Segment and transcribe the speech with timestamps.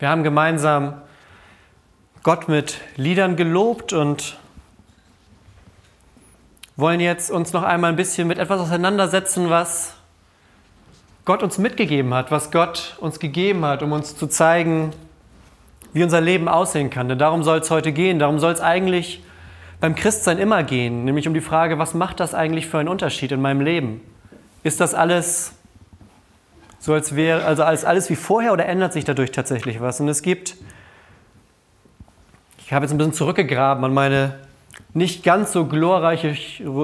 [0.00, 0.94] Wir haben gemeinsam
[2.24, 4.36] Gott mit Liedern gelobt und
[6.76, 9.94] wollen jetzt uns noch einmal ein bisschen mit etwas auseinandersetzen, was
[11.24, 14.90] Gott uns mitgegeben hat, was Gott uns gegeben hat, um uns zu zeigen,
[15.92, 17.08] wie unser Leben aussehen kann.
[17.08, 18.18] Denn darum soll es heute gehen.
[18.18, 19.22] Darum soll es eigentlich
[19.78, 23.30] beim Christsein immer gehen, nämlich um die Frage, was macht das eigentlich für einen Unterschied
[23.30, 24.00] in meinem Leben?
[24.64, 25.54] Ist das alles
[26.84, 30.00] so, als wäre, also alles, alles wie vorher oder ändert sich dadurch tatsächlich was?
[30.00, 30.54] Und es gibt,
[32.58, 34.34] ich habe jetzt ein bisschen zurückgegraben an meine
[34.92, 36.36] nicht ganz so glorreiche,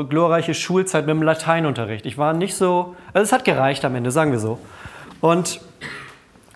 [0.09, 2.07] glorreiche Schulzeit mit dem Lateinunterricht.
[2.07, 4.59] Ich war nicht so, also es hat gereicht am Ende, sagen wir so.
[5.21, 5.61] Und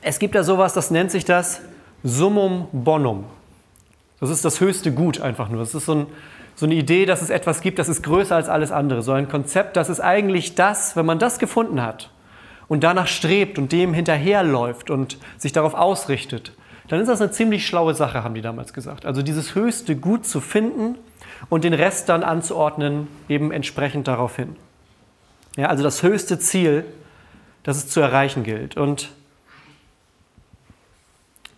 [0.01, 1.61] es gibt da sowas, das nennt sich das
[2.03, 3.27] Summum Bonum.
[4.21, 5.61] Das ist das höchste Gut einfach nur.
[5.61, 6.07] Das ist so, ein,
[6.55, 9.03] so, eine Idee, dass es etwas gibt, das ist größer als alles andere.
[9.03, 12.09] So ein Konzept, das ist eigentlich das, wenn man das gefunden hat
[12.69, 16.53] und danach strebt und dem hinterherläuft und sich darauf ausrichtet,
[16.89, 19.07] dann ist das eine ziemlich schlaue Sache, haben die damals gesagt.
[19.07, 20.97] Also dieses höchste Gut zu finden
[21.49, 24.57] und den Rest dann anzuordnen, eben entsprechend darauf hin.
[25.57, 26.85] Ja, also das höchste Ziel,
[27.63, 28.77] das es zu erreichen gilt.
[28.77, 29.11] Und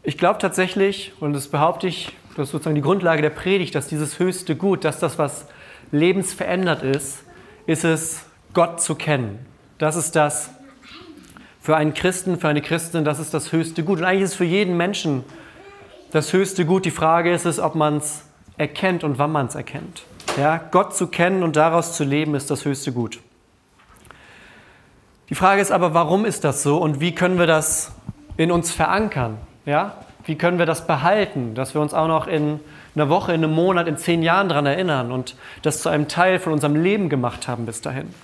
[0.03, 3.89] ich glaube tatsächlich, und das behaupte ich, das ist sozusagen die Grundlage der Predigt, dass
[3.89, 5.47] dieses höchste Gut, dass das, was
[5.91, 7.25] lebensverändert ist,
[7.67, 9.45] ist es, Gott zu kennen.
[9.79, 10.51] Das ist das
[11.67, 13.99] für einen Christen, für eine Christin, das ist das höchste Gut.
[13.99, 15.25] Und eigentlich ist es für jeden Menschen
[16.13, 16.85] das höchste Gut.
[16.85, 18.23] Die Frage ist es, ob man es
[18.57, 20.05] erkennt und wann man es erkennt.
[20.39, 23.19] Ja, Gott zu kennen und daraus zu leben, ist das höchste Gut.
[25.29, 27.91] Die Frage ist aber, warum ist das so und wie können wir das
[28.37, 29.37] in uns verankern?
[29.65, 29.97] Ja?
[30.25, 32.61] Wie können wir das behalten, dass wir uns auch noch in
[32.95, 36.39] einer Woche, in einem Monat, in zehn Jahren daran erinnern und das zu einem Teil
[36.39, 38.15] von unserem Leben gemacht haben bis dahin?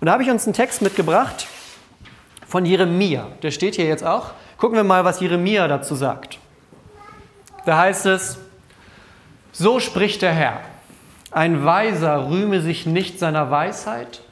[0.00, 1.46] Und da habe ich uns einen Text mitgebracht
[2.48, 3.28] von Jeremia.
[3.42, 4.32] Der steht hier jetzt auch.
[4.56, 6.38] Gucken wir mal, was Jeremia dazu sagt.
[7.64, 8.38] Da heißt es,
[9.52, 10.60] so spricht der Herr,
[11.30, 14.22] ein Weiser rühme sich nicht seiner Weisheit,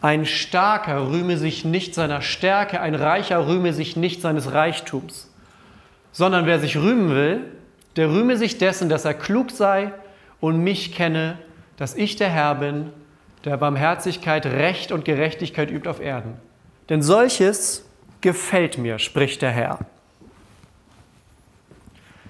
[0.00, 5.32] ein Starker rühme sich nicht seiner Stärke, ein Reicher rühme sich nicht seines Reichtums
[6.12, 7.40] sondern wer sich rühmen will,
[7.96, 9.92] der rühme sich dessen, dass er klug sei
[10.40, 11.38] und mich kenne,
[11.76, 12.90] dass ich der Herr bin,
[13.44, 16.34] der Barmherzigkeit, Recht und Gerechtigkeit übt auf Erden.
[16.88, 17.84] Denn solches
[18.20, 19.78] gefällt mir, spricht der Herr.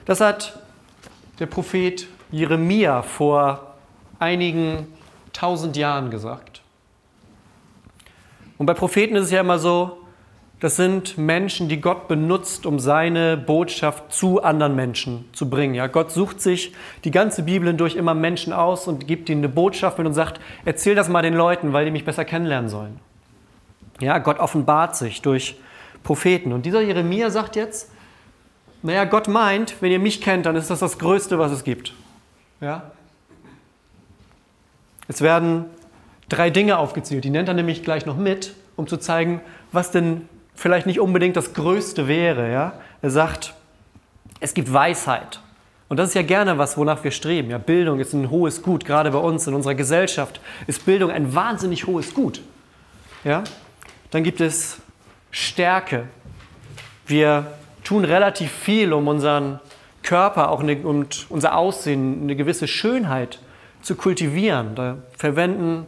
[0.04, 0.60] Das hat
[1.38, 3.74] der Prophet Jeremia vor
[4.18, 4.86] einigen
[5.32, 6.62] tausend Jahren gesagt.
[8.58, 9.98] Und bei Propheten ist es ja immer so,
[10.60, 15.74] das sind Menschen, die Gott benutzt, um seine Botschaft zu anderen Menschen zu bringen.
[15.74, 19.48] Ja, Gott sucht sich die ganze Bibel hindurch immer Menschen aus und gibt ihnen eine
[19.48, 23.00] Botschaft mit und sagt, erzähl das mal den Leuten, weil die mich besser kennenlernen sollen.
[24.00, 25.56] Ja, Gott offenbart sich durch
[26.02, 26.52] Propheten.
[26.52, 27.90] Und dieser Jeremia sagt jetzt,
[28.82, 31.94] naja, Gott meint, wenn ihr mich kennt, dann ist das das Größte, was es gibt.
[32.60, 32.90] Ja?
[35.06, 35.66] Es werden
[36.28, 40.28] drei Dinge aufgezählt, die nennt er nämlich gleich noch mit, um zu zeigen, was denn
[40.54, 42.50] vielleicht nicht unbedingt das Größte wäre.
[42.50, 42.72] Ja?
[43.02, 43.54] Er sagt,
[44.40, 45.40] es gibt Weisheit.
[45.88, 47.50] Und das ist ja gerne was, wonach wir streben.
[47.50, 51.34] Ja, Bildung ist ein hohes Gut, gerade bei uns in unserer Gesellschaft ist Bildung ein
[51.34, 52.40] wahnsinnig hohes Gut.
[53.24, 53.44] Ja?
[54.12, 54.78] Dann gibt es
[55.30, 56.06] Stärke.
[57.06, 57.46] Wir
[57.82, 59.58] tun relativ viel, um unseren
[60.02, 63.40] Körper auch eine, und unser Aussehen, eine gewisse Schönheit
[63.80, 64.74] zu kultivieren.
[64.74, 65.86] Da verwenden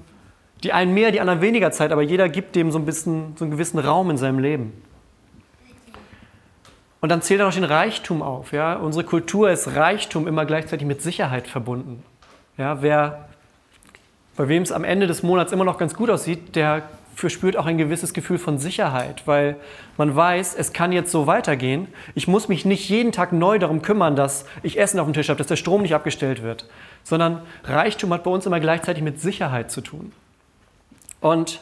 [0.63, 3.45] die einen mehr, die anderen weniger Zeit, aber jeder gibt dem so ein bisschen so
[3.45, 4.73] einen gewissen Raum in seinem Leben.
[7.03, 8.53] Und dann zählt er noch den Reichtum auf.
[8.53, 8.77] Ja?
[8.77, 12.03] Unsere Kultur ist Reichtum immer gleichzeitig mit Sicherheit verbunden.
[12.57, 13.29] Ja, wer,
[14.37, 17.67] bei wem es am Ende des Monats immer noch ganz gut aussieht, der verspürt auch
[17.67, 19.57] ein gewisses Gefühl von Sicherheit, weil
[19.97, 21.89] man weiß, es kann jetzt so weitergehen.
[22.15, 25.29] Ich muss mich nicht jeden Tag neu darum kümmern, dass ich Essen auf dem Tisch
[25.29, 26.69] habe, dass der Strom nicht abgestellt wird,
[27.03, 30.13] sondern Reichtum hat bei uns immer gleichzeitig mit Sicherheit zu tun.
[31.21, 31.61] Und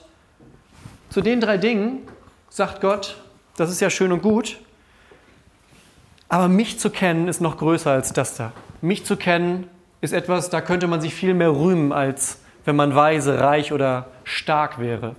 [1.11, 2.01] zu den drei Dingen
[2.49, 3.17] sagt Gott,
[3.57, 4.59] das ist ja schön und gut,
[6.29, 8.53] aber mich zu kennen ist noch größer als das da.
[8.81, 9.69] Mich zu kennen
[10.00, 14.06] ist etwas, da könnte man sich viel mehr rühmen, als wenn man weise, reich oder
[14.25, 15.15] stark wäre.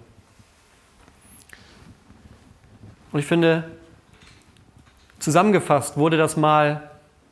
[3.14, 3.64] Und ich finde,
[5.20, 6.90] zusammengefasst wurde das mal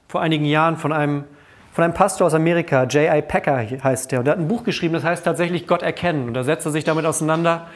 [0.07, 1.25] vor einigen Jahren von einem
[1.74, 3.22] von einem Pastor aus Amerika, J.I.
[3.22, 4.19] Packer heißt der.
[4.19, 6.28] Und der hat ein Buch geschrieben, das heißt tatsächlich Gott erkennen.
[6.28, 7.68] Und da setzt er sich damit auseinander,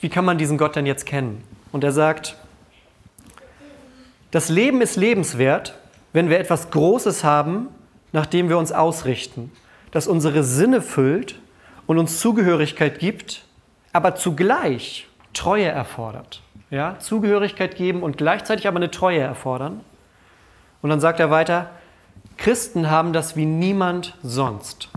[0.00, 1.42] wie kann man diesen Gott denn jetzt kennen?
[1.72, 2.36] Und er sagt,
[4.30, 5.76] das Leben ist lebenswert,
[6.12, 7.68] wenn wir etwas Großes haben,
[8.12, 9.50] nach dem wir uns ausrichten,
[9.90, 11.36] das unsere Sinne füllt
[11.88, 13.42] und uns Zugehörigkeit gibt,
[13.92, 16.40] aber zugleich Treue erfordert.
[16.70, 16.98] Ja?
[16.98, 19.80] Zugehörigkeit geben und gleichzeitig aber eine Treue erfordern.
[20.82, 21.70] Und dann sagt er weiter,
[22.36, 24.88] Christen haben das wie niemand sonst.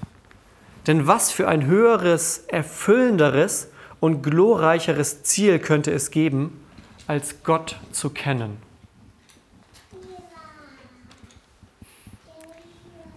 [0.88, 6.62] Denn was für ein höheres, erfüllenderes und glorreicheres Ziel könnte es geben,
[7.08, 8.58] als Gott zu kennen?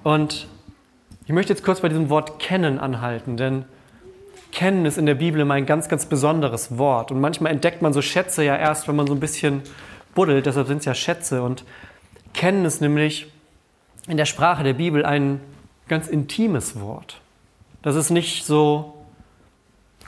[0.02, 0.46] Und
[1.24, 3.64] ich möchte jetzt kurz bei diesem Wort kennen anhalten, denn
[4.56, 7.12] kennen ist in der Bibel immer ein ganz, ganz besonderes Wort.
[7.12, 9.60] Und manchmal entdeckt man so Schätze ja erst, wenn man so ein bisschen
[10.14, 11.42] buddelt, deshalb sind es ja Schätze.
[11.42, 11.64] Und
[12.32, 13.30] kennen ist nämlich
[14.08, 15.42] in der Sprache der Bibel ein
[15.88, 17.20] ganz intimes Wort.
[17.82, 18.94] Das ist nicht so,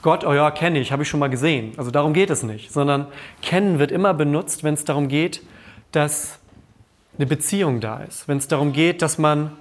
[0.01, 1.73] Gott, oh ja, kenne ich, habe ich schon mal gesehen.
[1.77, 3.05] Also darum geht es nicht, sondern
[3.43, 5.43] kennen wird immer benutzt, wenn es darum geht,
[5.91, 6.39] dass
[7.17, 8.27] eine Beziehung da ist.
[8.27, 9.51] Wenn es darum geht, dass man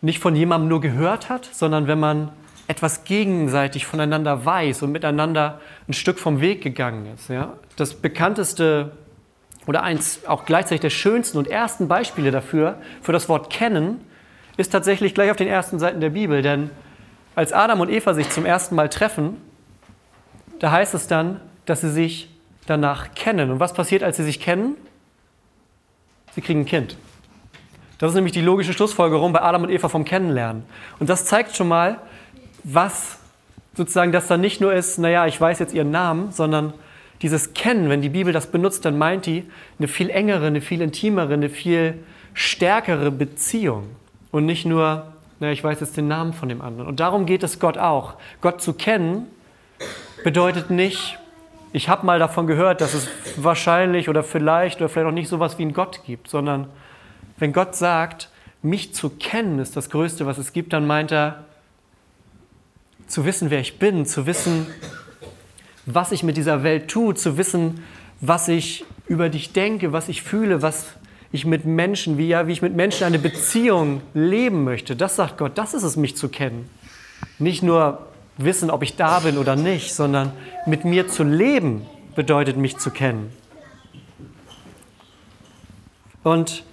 [0.00, 2.30] nicht von jemandem nur gehört hat, sondern wenn man
[2.66, 7.28] etwas gegenseitig voneinander weiß und miteinander ein Stück vom Weg gegangen ist.
[7.28, 7.54] Ja?
[7.76, 8.92] Das bekannteste
[9.66, 14.00] oder eins auch gleichzeitig der schönsten und ersten Beispiele dafür, für das Wort kennen,
[14.56, 16.42] ist tatsächlich gleich auf den ersten Seiten der Bibel.
[16.42, 16.70] Denn
[17.34, 19.36] als Adam und Eva sich zum ersten Mal treffen,
[20.60, 22.30] da heißt es dann, dass sie sich
[22.66, 23.50] danach kennen.
[23.50, 24.76] Und was passiert, als sie sich kennen?
[26.34, 26.96] Sie kriegen ein Kind.
[27.98, 30.64] Das ist nämlich die logische Schlussfolgerung bei Adam und Eva vom Kennenlernen.
[30.98, 31.98] Und das zeigt schon mal,
[32.64, 33.18] was
[33.74, 36.72] sozusagen das dann nicht nur ist, naja, ich weiß jetzt ihren Namen, sondern
[37.22, 39.44] dieses Kennen, wenn die Bibel das benutzt, dann meint die
[39.78, 41.94] eine viel engere, eine viel intimere, eine viel
[42.34, 43.88] stärkere Beziehung.
[44.30, 45.06] Und nicht nur,
[45.38, 46.88] naja, ich weiß jetzt den Namen von dem anderen.
[46.88, 48.14] Und darum geht es Gott auch.
[48.40, 49.26] Gott zu kennen
[50.24, 51.18] bedeutet nicht,
[51.72, 55.36] ich habe mal davon gehört, dass es wahrscheinlich oder vielleicht oder vielleicht auch nicht so
[55.36, 56.68] etwas wie einen Gott gibt, sondern
[57.38, 58.28] wenn Gott sagt,
[58.62, 61.44] mich zu kennen ist das Größte, was es gibt, dann meint er,
[63.06, 64.66] zu wissen, wer ich bin, zu wissen,
[65.86, 67.84] was ich mit dieser Welt tue, zu wissen,
[68.20, 70.86] was ich über dich denke, was ich fühle, was
[71.30, 74.96] ich mit Menschen, wie, ja, wie ich mit Menschen eine Beziehung leben möchte.
[74.96, 76.70] Das sagt Gott, das ist es, mich zu kennen.
[77.38, 78.06] Nicht nur
[78.38, 80.32] wissen, ob ich da bin oder nicht, sondern
[80.66, 83.32] mit mir zu leben bedeutet, mich zu kennen.
[86.22, 86.64] Und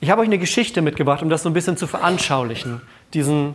[0.00, 2.80] ich habe euch eine Geschichte mitgebracht, um das so ein bisschen zu veranschaulichen.
[3.14, 3.54] Diesen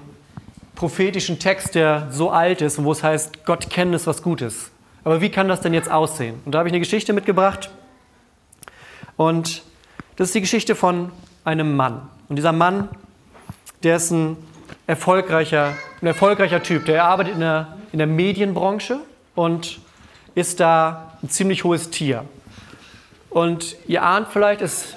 [0.76, 4.72] prophetischen Text, der so alt ist und wo es heißt, Gott kennen ist was Gutes.
[5.04, 6.42] Aber wie kann das denn jetzt aussehen?
[6.46, 7.70] Und da habe ich eine Geschichte mitgebracht.
[9.18, 9.64] Und
[10.16, 11.12] das ist die Geschichte von
[11.44, 12.10] einem Mann.
[12.28, 12.90] Und dieser Mann,
[13.84, 14.38] der ist ein
[14.88, 16.86] erfolgreicher, ein erfolgreicher Typ.
[16.86, 19.00] Der arbeitet in der, in der Medienbranche
[19.36, 19.80] und
[20.34, 22.26] ist da ein ziemlich hohes Tier.
[23.30, 24.96] Und ihr ahnt vielleicht, es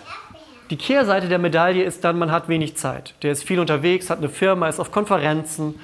[0.71, 3.15] die Kehrseite der Medaille ist dann, man hat wenig Zeit.
[3.23, 5.79] Der ist viel unterwegs, hat eine Firma, ist auf Konferenzen,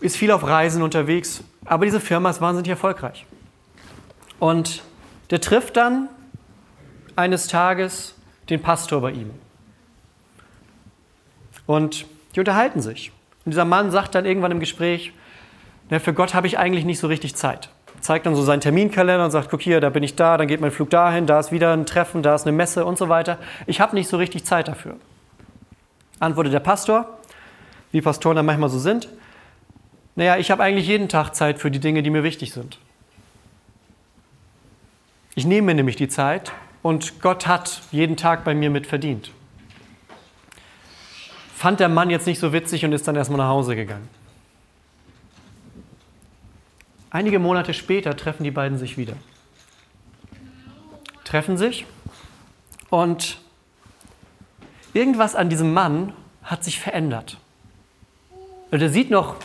[0.00, 1.44] ist viel auf Reisen unterwegs.
[1.64, 3.26] Aber diese Firma ist wahnsinnig erfolgreich.
[4.38, 4.82] Und
[5.30, 6.08] der trifft dann
[7.16, 8.14] eines Tages
[8.48, 9.30] den Pastor bei ihm.
[11.66, 13.12] Und die unterhalten sich.
[13.44, 15.12] Und dieser Mann sagt dann irgendwann im Gespräch,
[15.90, 17.70] na, für Gott habe ich eigentlich nicht so richtig Zeit
[18.04, 20.60] zeigt dann so seinen Terminkalender und sagt, guck hier, da bin ich da, dann geht
[20.60, 23.38] mein Flug dahin, da ist wieder ein Treffen, da ist eine Messe und so weiter.
[23.66, 24.96] Ich habe nicht so richtig Zeit dafür.
[26.20, 27.08] Antwortet der Pastor,
[27.92, 29.08] wie Pastoren dann manchmal so sind,
[30.16, 32.78] naja, ich habe eigentlich jeden Tag Zeit für die Dinge, die mir wichtig sind.
[35.34, 36.52] Ich nehme mir nämlich die Zeit
[36.82, 39.30] und Gott hat jeden Tag bei mir mit verdient.
[41.54, 44.10] Fand der Mann jetzt nicht so witzig und ist dann erstmal nach Hause gegangen.
[47.14, 49.12] Einige Monate später treffen die beiden sich wieder.
[51.22, 51.86] Treffen sich
[52.90, 53.38] und
[54.94, 57.38] irgendwas an diesem Mann hat sich verändert.
[58.72, 59.36] Der sieht noch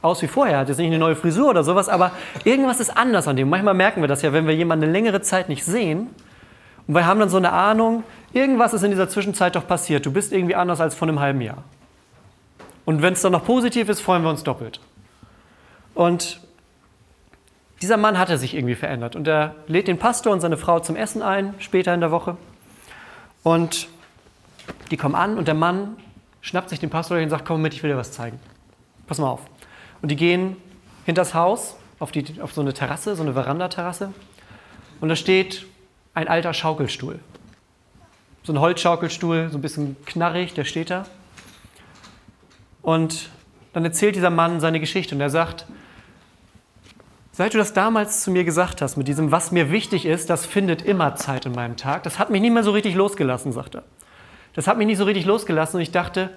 [0.00, 2.12] aus wie vorher, hat jetzt nicht eine neue Frisur oder sowas, aber
[2.44, 3.50] irgendwas ist anders an dem.
[3.50, 6.08] Manchmal merken wir das ja, wenn wir jemanden eine längere Zeit nicht sehen
[6.86, 10.06] und wir haben dann so eine Ahnung, irgendwas ist in dieser Zwischenzeit doch passiert.
[10.06, 11.64] Du bist irgendwie anders als vor einem halben Jahr.
[12.86, 14.80] Und wenn es dann noch positiv ist, freuen wir uns doppelt.
[15.94, 16.40] Und
[17.82, 20.96] dieser Mann hatte sich irgendwie verändert und er lädt den Pastor und seine Frau zum
[20.96, 22.36] Essen ein, später in der Woche.
[23.42, 23.88] Und
[24.90, 25.96] die kommen an und der Mann
[26.42, 28.38] schnappt sich den Pastor und sagt, komm mit, ich will dir was zeigen.
[29.06, 29.40] Pass mal auf.
[30.02, 30.56] Und die gehen
[31.06, 34.12] hinters Haus auf, die, auf so eine Terrasse, so eine Verandaterrasse.
[35.00, 35.66] Und da steht
[36.14, 37.18] ein alter Schaukelstuhl.
[38.42, 41.06] So ein Holzschaukelstuhl, so ein bisschen knarrig, der steht da.
[42.82, 43.30] Und
[43.72, 45.66] dann erzählt dieser Mann seine Geschichte und er sagt,
[47.40, 50.44] Seit du das damals zu mir gesagt hast, mit diesem, was mir wichtig ist, das
[50.44, 53.76] findet immer Zeit in meinem Tag, das hat mich nicht mehr so richtig losgelassen, sagt
[53.76, 53.82] er.
[54.52, 56.28] Das hat mich nicht so richtig losgelassen und ich dachte,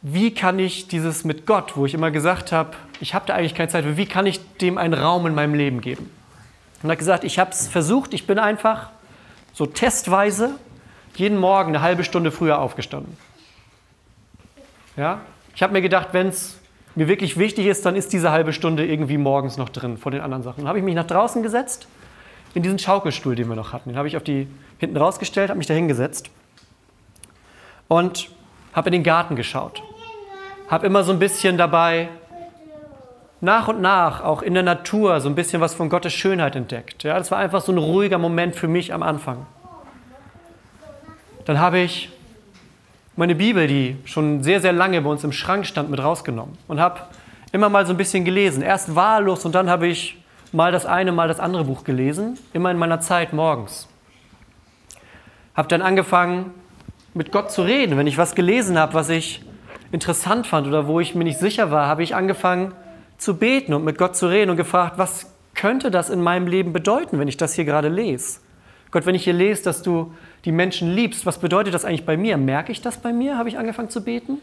[0.00, 3.54] wie kann ich dieses mit Gott, wo ich immer gesagt habe, ich habe da eigentlich
[3.54, 6.10] keine Zeit für, wie kann ich dem einen Raum in meinem Leben geben?
[6.82, 8.88] Und er hat gesagt, ich habe es versucht, ich bin einfach
[9.52, 10.54] so testweise
[11.14, 13.18] jeden Morgen eine halbe Stunde früher aufgestanden.
[14.96, 15.20] Ja?
[15.54, 16.58] Ich habe mir gedacht, wenn es
[16.94, 20.20] mir wirklich wichtig ist, dann ist diese halbe Stunde irgendwie morgens noch drin vor den
[20.20, 20.60] anderen Sachen.
[20.60, 21.88] Dann habe ich mich nach draußen gesetzt,
[22.54, 23.90] in diesen Schaukelstuhl, den wir noch hatten.
[23.90, 24.46] Den habe ich auf die
[24.78, 26.30] hinten rausgestellt, habe mich da hingesetzt
[27.88, 28.30] und
[28.72, 29.82] habe in den Garten geschaut.
[30.68, 32.08] Habe immer so ein bisschen dabei
[33.40, 37.02] nach und nach auch in der Natur so ein bisschen was von Gottes Schönheit entdeckt.
[37.02, 39.46] Ja, das war einfach so ein ruhiger Moment für mich am Anfang.
[41.44, 42.10] Dann habe ich
[43.16, 46.80] meine Bibel, die schon sehr, sehr lange bei uns im Schrank stand, mit rausgenommen und
[46.80, 47.00] habe
[47.52, 48.62] immer mal so ein bisschen gelesen.
[48.62, 50.18] Erst wahllos und dann habe ich
[50.52, 53.88] mal das eine, mal das andere Buch gelesen, immer in meiner Zeit morgens.
[55.54, 56.52] Habe dann angefangen,
[57.14, 57.96] mit Gott zu reden.
[57.96, 59.42] Wenn ich was gelesen habe, was ich
[59.92, 62.74] interessant fand oder wo ich mir nicht sicher war, habe ich angefangen
[63.18, 66.72] zu beten und mit Gott zu reden und gefragt, was könnte das in meinem Leben
[66.72, 68.40] bedeuten, wenn ich das hier gerade lese?
[68.90, 70.12] Gott, wenn ich hier lese, dass du
[70.44, 72.36] die Menschen liebst, was bedeutet das eigentlich bei mir?
[72.36, 73.38] Merke ich das bei mir?
[73.38, 74.38] Habe ich angefangen zu beten?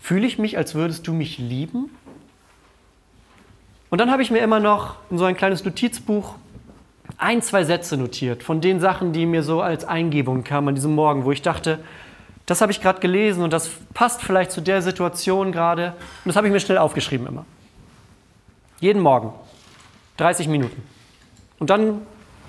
[0.00, 1.90] Fühle ich mich, als würdest du mich lieben?
[3.90, 6.34] Und dann habe ich mir immer noch in so ein kleines Notizbuch
[7.18, 10.94] ein, zwei Sätze notiert von den Sachen, die mir so als Eingebung kamen an diesem
[10.94, 11.78] Morgen, wo ich dachte,
[12.46, 15.88] das habe ich gerade gelesen und das passt vielleicht zu der Situation gerade.
[16.24, 17.44] Und das habe ich mir schnell aufgeschrieben immer.
[18.80, 19.32] Jeden Morgen.
[20.18, 20.82] 30 Minuten.
[21.58, 22.02] Und dann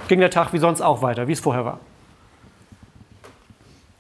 [0.08, 1.79] ging der Tag wie sonst auch weiter, wie es vorher war.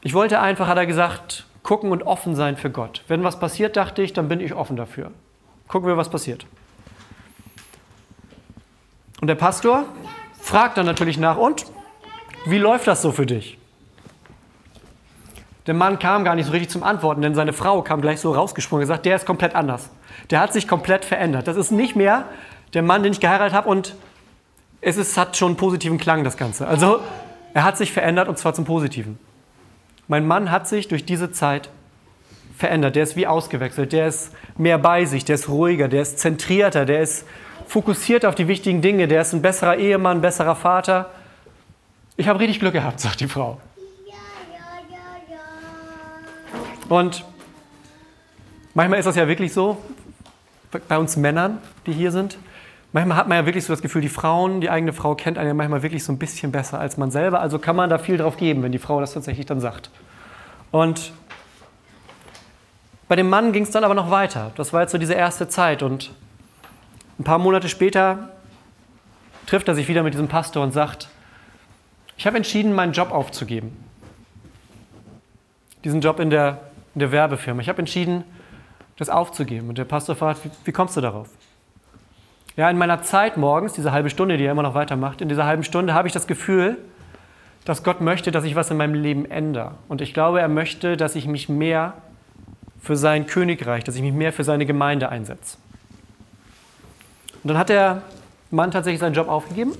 [0.07, 3.03] Ich wollte einfach, hat er gesagt, gucken und offen sein für Gott.
[3.09, 5.11] Wenn was passiert, dachte ich, dann bin ich offen dafür.
[5.67, 6.45] Gucken wir, was passiert.
[9.19, 9.83] Und der Pastor
[10.39, 11.65] fragt dann natürlich nach, und
[12.45, 13.57] wie läuft das so für dich?
[15.65, 18.31] Der Mann kam gar nicht so richtig zum Antworten, denn seine Frau kam gleich so
[18.31, 19.89] rausgesprungen und gesagt, der ist komplett anders.
[20.29, 21.49] Der hat sich komplett verändert.
[21.49, 22.29] Das ist nicht mehr
[22.73, 23.93] der Mann, den ich geheiratet habe und
[24.79, 26.65] es ist, hat schon einen positiven Klang, das Ganze.
[26.65, 27.01] Also
[27.53, 29.19] er hat sich verändert und zwar zum Positiven.
[30.07, 31.69] Mein Mann hat sich durch diese Zeit
[32.57, 32.95] verändert.
[32.95, 33.93] Der ist wie ausgewechselt.
[33.93, 37.25] Der ist mehr bei sich, der ist ruhiger, der ist zentrierter, der ist
[37.67, 39.07] fokussiert auf die wichtigen Dinge.
[39.07, 41.11] Der ist ein besserer Ehemann, besserer Vater.
[42.15, 43.59] Ich habe richtig Glück gehabt, sagt die Frau.
[46.89, 47.25] Und
[48.73, 49.77] manchmal ist das ja wirklich so,
[50.87, 52.37] bei uns Männern, die hier sind.
[52.97, 55.49] Manchmal hat man ja wirklich so das Gefühl, die Frauen, die eigene Frau kennt einen
[55.49, 57.41] ja manchmal wirklich so ein bisschen besser als man selber.
[57.41, 59.91] Also kann man da viel drauf geben, wenn die Frau das tatsächlich dann sagt.
[60.71, 61.11] Und
[63.07, 64.51] bei dem Mann ging es dann aber noch weiter.
[64.55, 65.83] Das war jetzt so diese erste Zeit.
[65.83, 66.11] Und
[67.19, 68.29] ein paar Monate später
[69.45, 71.07] trifft er sich wieder mit diesem Pastor und sagt,
[72.17, 73.77] ich habe entschieden, meinen Job aufzugeben.
[75.83, 76.61] Diesen Job in der,
[76.95, 77.61] in der Werbefirma.
[77.61, 78.23] Ich habe entschieden,
[78.97, 79.69] das aufzugeben.
[79.69, 81.29] Und der Pastor fragt, wie, wie kommst du darauf?
[82.57, 85.45] Ja, in meiner Zeit morgens, diese halbe Stunde, die er immer noch weitermacht, in dieser
[85.45, 86.77] halben Stunde habe ich das Gefühl,
[87.65, 89.75] dass Gott möchte, dass ich was in meinem Leben ändere.
[89.87, 91.93] Und ich glaube, er möchte, dass ich mich mehr
[92.81, 95.57] für sein Königreich, dass ich mich mehr für seine Gemeinde einsetze.
[97.43, 98.01] Und dann hat der
[98.49, 99.73] Mann tatsächlich seinen Job aufgegeben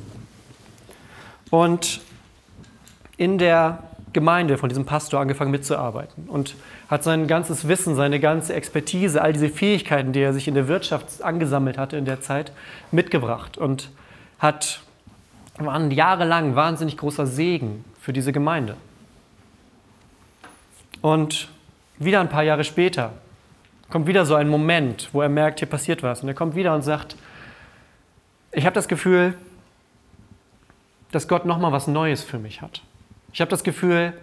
[1.49, 2.01] und
[3.17, 3.79] in der
[4.17, 6.55] Gemeinde von diesem Pastor angefangen mitzuarbeiten und
[6.89, 10.67] hat sein ganzes Wissen, seine ganze Expertise, all diese Fähigkeiten, die er sich in der
[10.67, 12.51] Wirtschaft angesammelt hatte in der Zeit,
[12.91, 13.91] mitgebracht und
[14.39, 14.81] hat
[15.59, 18.75] waren jahrelang wahnsinnig großer Segen für diese Gemeinde.
[21.01, 21.47] Und
[21.99, 23.13] wieder ein paar Jahre später
[23.91, 26.23] kommt wieder so ein Moment, wo er merkt, hier passiert was.
[26.23, 27.15] Und er kommt wieder und sagt,
[28.51, 29.35] ich habe das Gefühl,
[31.11, 32.81] dass Gott nochmal was Neues für mich hat.
[33.33, 34.13] Ich habe das Gefühl,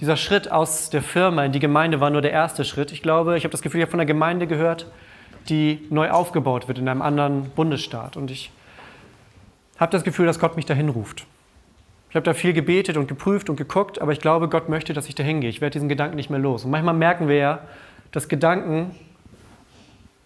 [0.00, 2.92] dieser Schritt aus der Firma in die Gemeinde war nur der erste Schritt.
[2.92, 4.86] Ich glaube, ich habe das Gefühl, ich habe von einer Gemeinde gehört,
[5.48, 8.16] die neu aufgebaut wird in einem anderen Bundesstaat.
[8.16, 8.50] Und ich
[9.78, 11.26] habe das Gefühl, dass Gott mich dahin ruft.
[12.10, 15.08] Ich habe da viel gebetet und geprüft und geguckt, aber ich glaube, Gott möchte, dass
[15.08, 15.50] ich dahin gehe.
[15.50, 16.64] Ich werde diesen Gedanken nicht mehr los.
[16.64, 17.60] Und manchmal merken wir ja,
[18.12, 18.94] dass Gedanken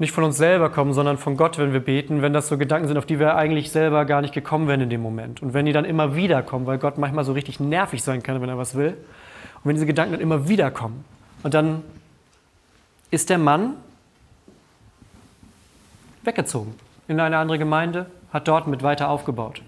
[0.02, 2.88] nicht von uns selber kommen, sondern von Gott, wenn wir beten, wenn das so Gedanken
[2.88, 5.40] sind, auf die wir eigentlich selber gar nicht gekommen wären in dem Moment.
[5.40, 8.42] Und wenn die dann immer wieder kommen, weil Gott manchmal so richtig nervig sein kann,
[8.42, 11.04] wenn er was will, und wenn diese Gedanken dann immer wieder kommen,
[11.44, 11.84] und dann
[13.12, 13.74] ist der Mann
[16.24, 16.74] weggezogen
[17.06, 19.62] in eine andere Gemeinde, hat dort mit weiter aufgebaut.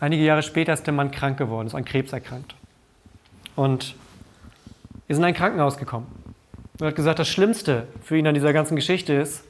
[0.00, 2.54] Einige Jahre später ist der Mann krank geworden, ist an Krebs erkrankt.
[3.56, 3.94] Und
[5.08, 6.06] ist in ein Krankenhaus gekommen.
[6.80, 9.44] Er hat gesagt, das Schlimmste für ihn an dieser ganzen Geschichte ist,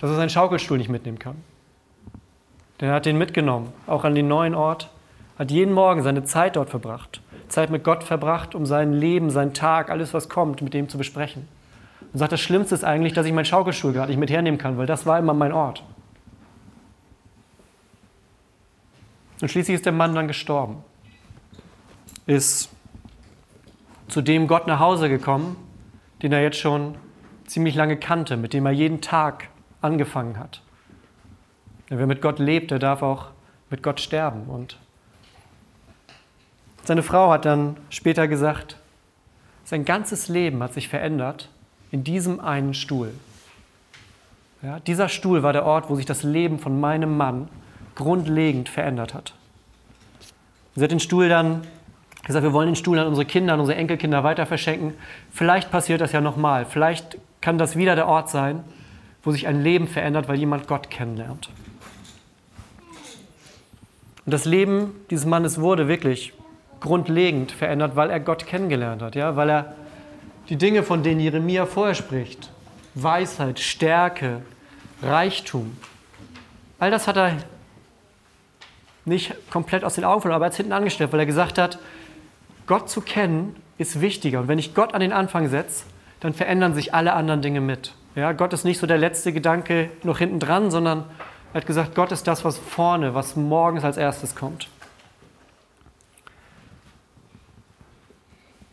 [0.00, 1.36] dass er seinen Schaukelstuhl nicht mitnehmen kann.
[2.80, 4.90] Denn er hat den mitgenommen, auch an den neuen Ort,
[5.38, 9.54] hat jeden Morgen seine Zeit dort verbracht, Zeit mit Gott verbracht, um sein Leben, seinen
[9.54, 11.48] Tag, alles, was kommt, mit dem zu besprechen.
[12.12, 14.76] Und sagt, das Schlimmste ist eigentlich, dass ich meinen Schaukelstuhl gerade nicht mit hernehmen kann,
[14.76, 15.82] weil das war immer mein Ort.
[19.40, 20.84] Und schließlich ist der Mann dann gestorben.
[22.26, 22.70] Ist
[24.10, 25.56] zu dem Gott nach Hause gekommen,
[26.22, 26.96] den er jetzt schon
[27.46, 29.48] ziemlich lange kannte, mit dem er jeden Tag
[29.80, 30.62] angefangen hat.
[31.88, 33.26] Wer mit Gott lebt, der darf auch
[33.70, 34.44] mit Gott sterben.
[34.44, 34.76] Und
[36.84, 38.76] seine Frau hat dann später gesagt,
[39.64, 41.48] sein ganzes Leben hat sich verändert
[41.90, 43.12] in diesem einen Stuhl.
[44.62, 47.48] Ja, dieser Stuhl war der Ort, wo sich das Leben von meinem Mann
[47.94, 49.34] grundlegend verändert hat.
[50.74, 51.62] Sie hat den Stuhl dann
[52.26, 54.94] gesagt, wir wollen den Stuhl an unsere Kinder, an unsere Enkelkinder weiter verschenken.
[55.32, 56.66] Vielleicht passiert das ja nochmal.
[56.66, 58.62] Vielleicht kann das wieder der Ort sein,
[59.22, 61.50] wo sich ein Leben verändert, weil jemand Gott kennenlernt.
[64.26, 66.32] Und das Leben dieses Mannes wurde wirklich
[66.80, 69.36] grundlegend verändert, weil er Gott kennengelernt hat, ja?
[69.36, 69.74] weil er
[70.48, 72.50] die Dinge, von denen Jeremia vorher spricht,
[72.94, 74.42] Weisheit, Stärke,
[75.02, 75.76] Reichtum,
[76.78, 77.36] all das hat er
[79.04, 81.58] nicht komplett aus den Augen verloren, aber er hat es hinten angestellt, weil er gesagt
[81.58, 81.78] hat,
[82.66, 84.40] Gott zu kennen ist wichtiger.
[84.40, 85.84] Und wenn ich Gott an den Anfang setze,
[86.20, 87.94] dann verändern sich alle anderen Dinge mit.
[88.14, 91.04] Ja, Gott ist nicht so der letzte Gedanke noch hinten dran, sondern
[91.52, 94.68] er hat gesagt, Gott ist das, was vorne, was morgens als erstes kommt.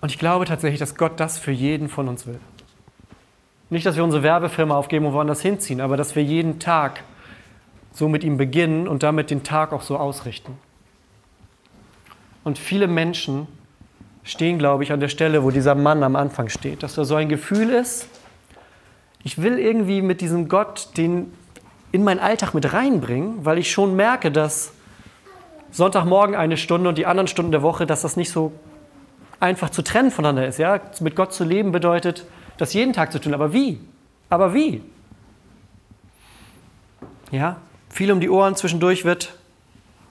[0.02, 2.40] Und ich glaube tatsächlich, dass Gott das für jeden von uns will.
[3.70, 7.04] Nicht, dass wir unsere Werbefirma aufgeben und woanders hinziehen, aber dass wir jeden Tag
[7.92, 10.58] so mit ihm beginnen und damit den Tag auch so ausrichten.
[12.44, 13.48] Und viele Menschen
[14.28, 17.16] stehen, glaube ich, an der Stelle, wo dieser Mann am Anfang steht, dass da so
[17.16, 18.08] ein Gefühl ist,
[19.24, 21.34] ich will irgendwie mit diesem Gott den
[21.92, 24.74] in meinen Alltag mit reinbringen, weil ich schon merke, dass
[25.72, 28.52] Sonntagmorgen eine Stunde und die anderen Stunden der Woche, dass das nicht so
[29.40, 30.60] einfach zu trennen voneinander ist.
[30.60, 30.80] Ja?
[31.00, 32.26] Mit Gott zu leben bedeutet,
[32.58, 33.34] das jeden Tag zu tun.
[33.34, 33.80] Aber wie?
[34.30, 34.84] Aber wie?
[37.32, 37.58] Ja,
[37.90, 39.34] viel um die Ohren zwischendurch wird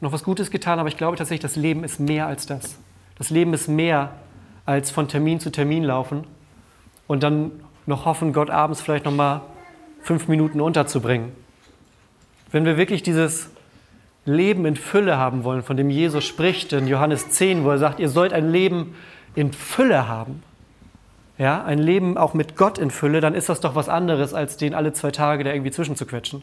[0.01, 2.77] noch was Gutes getan, aber ich glaube tatsächlich, das Leben ist mehr als das.
[3.19, 4.13] Das Leben ist mehr
[4.65, 6.25] als von Termin zu Termin laufen
[7.07, 7.53] und dann
[7.87, 9.43] noch hoffen, Gott abends vielleicht noch mal
[10.03, 11.33] fünf Minuten unterzubringen.
[12.51, 13.51] Wenn wir wirklich dieses
[14.25, 18.01] Leben in Fülle haben wollen, von dem Jesus spricht in Johannes 10, wo er sagt,
[18.01, 18.95] ihr sollt ein Leben
[19.35, 20.43] in Fülle haben,
[21.39, 24.57] ja, ein Leben auch mit Gott in Fülle, dann ist das doch was anderes, als
[24.57, 26.43] den alle zwei Tage da irgendwie zwischenzuquetschen.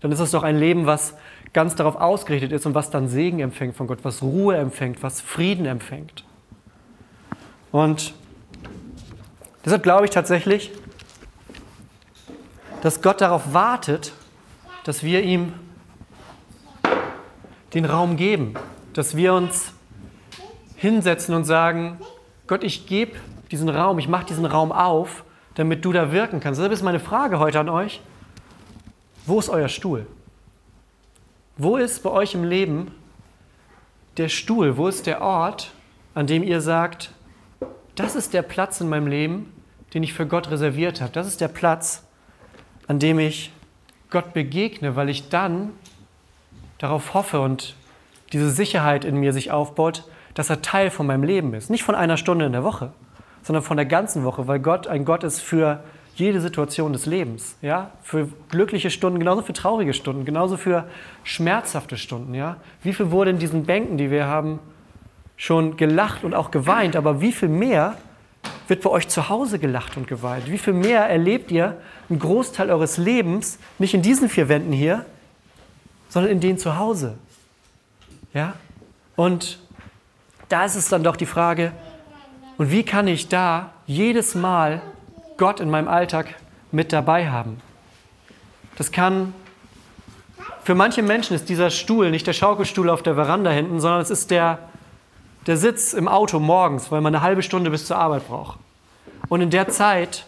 [0.00, 1.16] Dann ist das doch ein Leben, was
[1.52, 5.20] ganz darauf ausgerichtet ist und was dann Segen empfängt von Gott, was Ruhe empfängt, was
[5.20, 6.24] Frieden empfängt.
[7.70, 8.14] Und
[9.64, 10.70] deshalb glaube ich tatsächlich,
[12.82, 14.12] dass Gott darauf wartet,
[14.84, 15.52] dass wir ihm
[17.74, 18.54] den Raum geben,
[18.92, 19.72] dass wir uns
[20.76, 21.98] hinsetzen und sagen,
[22.46, 23.12] Gott, ich gebe
[23.50, 26.58] diesen Raum, ich mache diesen Raum auf, damit du da wirken kannst.
[26.58, 28.00] Deshalb ist meine Frage heute an euch,
[29.26, 30.06] wo ist euer Stuhl?
[31.58, 32.92] Wo ist bei euch im Leben
[34.16, 34.78] der Stuhl?
[34.78, 35.72] Wo ist der Ort,
[36.14, 37.12] an dem ihr sagt,
[37.94, 39.52] das ist der Platz in meinem Leben,
[39.92, 41.12] den ich für Gott reserviert habe.
[41.12, 42.06] Das ist der Platz,
[42.86, 43.52] an dem ich
[44.08, 45.72] Gott begegne, weil ich dann
[46.78, 47.76] darauf hoffe und
[48.32, 51.68] diese Sicherheit in mir sich aufbaut, dass er Teil von meinem Leben ist.
[51.68, 52.92] Nicht von einer Stunde in der Woche,
[53.42, 57.56] sondern von der ganzen Woche, weil Gott ein Gott ist für jede Situation des Lebens.
[57.62, 57.92] Ja?
[58.02, 60.84] Für glückliche Stunden, genauso für traurige Stunden, genauso für
[61.24, 62.34] schmerzhafte Stunden.
[62.34, 62.56] Ja?
[62.82, 64.58] Wie viel wurde in diesen Bänken, die wir haben,
[65.36, 67.96] schon gelacht und auch geweint, aber wie viel mehr
[68.68, 70.50] wird bei euch zu Hause gelacht und geweint?
[70.50, 75.04] Wie viel mehr erlebt ihr einen Großteil eures Lebens nicht in diesen vier Wänden hier,
[76.08, 77.16] sondern in denen zu Hause?
[78.34, 78.54] Ja?
[79.16, 79.58] Und
[80.48, 81.72] da ist es dann doch die Frage,
[82.58, 84.82] und wie kann ich da jedes Mal
[85.42, 86.36] Gott in meinem Alltag
[86.70, 87.60] mit dabei haben?
[88.76, 89.34] Das kann,
[90.62, 94.10] für manche Menschen ist dieser Stuhl nicht der Schaukelstuhl auf der Veranda hinten, sondern es
[94.10, 94.60] ist der,
[95.48, 98.60] der Sitz im Auto morgens, weil man eine halbe Stunde bis zur Arbeit braucht.
[99.28, 100.26] Und in der Zeit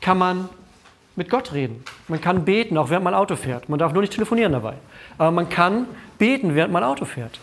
[0.00, 0.48] kann man
[1.14, 1.84] mit Gott reden.
[2.08, 3.68] Man kann beten, auch während man Auto fährt.
[3.68, 4.76] Man darf nur nicht telefonieren dabei.
[5.18, 5.84] Aber man kann
[6.16, 7.38] beten, während man Auto fährt.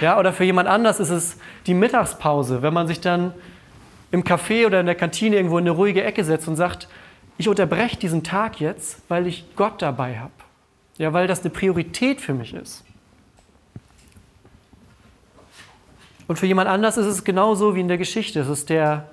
[0.00, 3.34] Ja, oder für jemand anders ist es die Mittagspause, wenn man sich dann
[4.10, 6.88] im Café oder in der Kantine irgendwo in eine ruhige Ecke setzt und sagt,
[7.38, 10.32] ich unterbreche diesen Tag jetzt, weil ich Gott dabei habe.
[10.98, 12.84] Ja, weil das eine Priorität für mich ist.
[16.28, 18.40] Und für jemand anders ist es genauso wie in der Geschichte.
[18.40, 19.08] Es ist der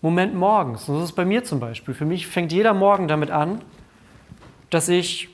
[0.00, 0.88] Moment morgens.
[0.88, 1.94] Und das ist bei mir zum Beispiel.
[1.94, 3.60] Für mich fängt jeder Morgen damit an,
[4.70, 5.28] dass ich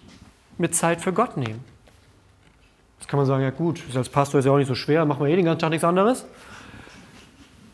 [0.58, 1.60] mir Zeit für Gott nehme.
[2.98, 5.24] Jetzt kann man sagen, ja gut, als Pastor ist ja auch nicht so schwer, machen
[5.24, 6.26] wir eh den ganzen Tag nichts anderes.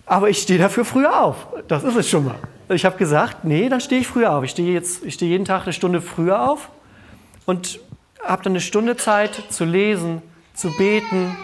[0.09, 1.47] Aber ich stehe dafür früher auf.
[1.69, 2.37] Das ist es schon mal.
[2.71, 4.45] Ich habe gesagt, nee, dann stehe ich früher auf.
[4.45, 6.71] Ich stehe jetzt, ich stehe jeden Tag eine Stunde früher auf
[7.47, 7.79] und
[8.25, 10.23] habe dann eine Stunde Zeit zu lesen,
[10.55, 11.37] zu beten,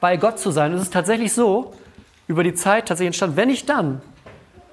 [0.00, 0.72] bei Gott zu sein.
[0.72, 1.74] es ist tatsächlich so,
[2.28, 4.00] über die Zeit tatsächlich entstanden, wenn ich dann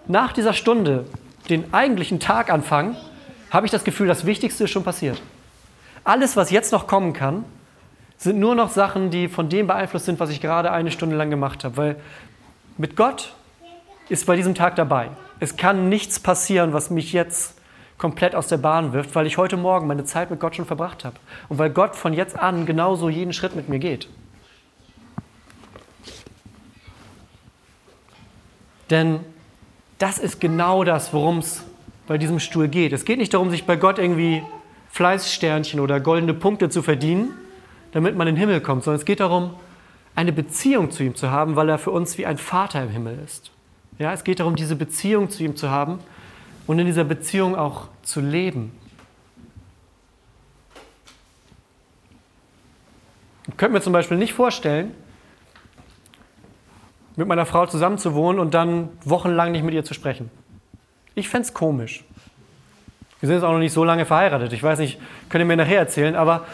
[0.08, 1.06] nach dieser Stunde
[1.50, 2.96] den eigentlichen Tag anfange,
[3.50, 5.22] habe ich das Gefühl, das Wichtigste ist schon passiert.
[6.04, 7.44] Alles, was jetzt noch kommen kann,
[8.18, 11.30] sind nur noch Sachen, die von dem beeinflusst sind, was ich gerade eine Stunde lang
[11.30, 11.78] gemacht habe.
[11.78, 11.96] Weil
[12.80, 13.34] mit Gott
[14.08, 15.10] ist bei diesem Tag dabei.
[15.40, 17.60] Es kann nichts passieren, was mich jetzt
[17.98, 21.04] komplett aus der Bahn wirft, weil ich heute Morgen meine Zeit mit Gott schon verbracht
[21.04, 21.18] habe.
[21.50, 24.08] Und weil Gott von jetzt an genauso jeden Schritt mit mir geht.
[28.90, 29.20] Denn
[29.98, 31.66] das ist genau das, worum es
[32.08, 32.94] bei diesem Stuhl geht.
[32.94, 34.42] Es geht nicht darum, sich bei Gott irgendwie
[34.92, 37.34] Fleißsternchen oder goldene Punkte zu verdienen,
[37.92, 39.54] damit man in den Himmel kommt, sondern es geht darum,
[40.20, 43.20] eine Beziehung zu ihm zu haben, weil er für uns wie ein Vater im Himmel
[43.24, 43.52] ist.
[44.00, 46.00] Ja, es geht darum, diese Beziehung zu ihm zu haben
[46.68, 48.74] und in dieser Beziehung auch zu leben.
[53.48, 54.92] Ich könnte mir zum Beispiel nicht vorstellen,
[57.16, 60.30] mit meiner Frau zusammenzuwohnen und dann wochenlang nicht mit ihr zu sprechen.
[61.16, 62.04] Ich fände es komisch.
[63.22, 64.52] Wir sind jetzt auch noch nicht so lange verheiratet.
[64.52, 66.46] Ich weiß nicht, könnt ihr mir nachher erzählen, aber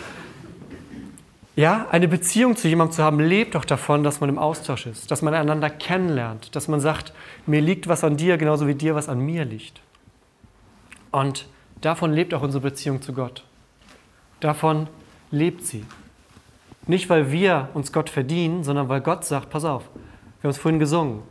[1.56, 5.10] ja, eine Beziehung zu jemandem zu haben, lebt doch davon, dass man im Austausch ist,
[5.10, 7.14] dass man einander kennenlernt, dass man sagt,
[7.46, 9.82] mir liegt was an dir, genauso wie dir was an mir liegt.
[11.12, 11.48] Und
[11.80, 13.46] davon lebt auch unsere Beziehung zu Gott.
[14.42, 14.88] Davon
[15.32, 15.86] lebt sie.
[16.88, 19.84] Nicht, weil wir uns Gott verdienen, sondern weil Gott sagt, pass auf,
[20.42, 21.24] wir haben es vorhin gesungen.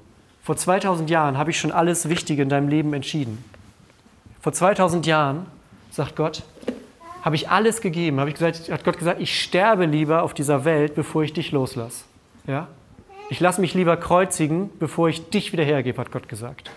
[0.42, 3.44] Vor 2000 Jahren habe ich schon alles Wichtige in deinem Leben entschieden.
[4.40, 5.46] Vor 2000 Jahren,
[5.90, 6.42] sagt Gott,
[7.24, 8.20] habe ich alles gegeben.
[8.20, 11.52] Habe ich gesagt, hat Gott gesagt, ich sterbe lieber auf dieser Welt, bevor ich dich
[11.52, 12.04] loslasse.
[12.46, 12.68] Ja?
[13.30, 16.70] Ich lasse mich lieber kreuzigen, bevor ich dich wieder hergebe, hat Gott gesagt.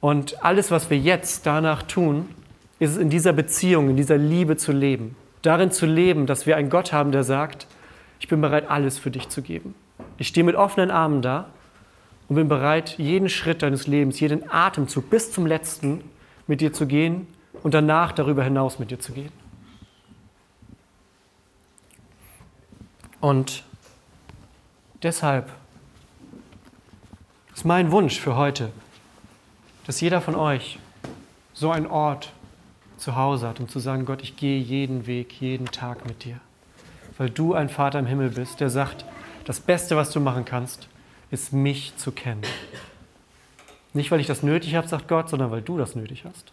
[0.00, 2.30] Und alles, was wir jetzt danach tun,
[2.78, 5.14] ist es in dieser Beziehung, in dieser Liebe zu leben.
[5.42, 7.66] Darin zu leben, dass wir einen Gott haben, der sagt,
[8.20, 9.74] ich bin bereit, alles für dich zu geben.
[10.16, 11.48] Ich stehe mit offenen Armen da
[12.30, 16.00] und bin bereit, jeden Schritt deines Lebens, jeden Atemzug bis zum letzten
[16.46, 17.26] mit dir zu gehen
[17.64, 19.32] und danach darüber hinaus mit dir zu gehen.
[23.20, 23.64] Und
[25.02, 25.50] deshalb
[27.54, 28.70] ist mein Wunsch für heute,
[29.86, 30.78] dass jeder von euch
[31.54, 32.32] so einen Ort
[32.98, 36.38] zu Hause hat, um zu sagen, Gott, ich gehe jeden Weg, jeden Tag mit dir.
[37.16, 39.06] Weil du ein Vater im Himmel bist, der sagt,
[39.46, 40.88] das Beste, was du machen kannst,
[41.30, 42.42] ist mich zu kennen.
[43.94, 46.52] Nicht, weil ich das nötig habe, sagt Gott, sondern weil du das nötig hast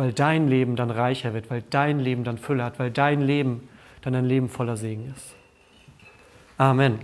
[0.00, 3.68] weil dein Leben dann reicher wird, weil dein Leben dann Fülle hat, weil dein Leben
[4.00, 5.34] dann ein Leben voller Segen ist.
[6.56, 7.00] Amen.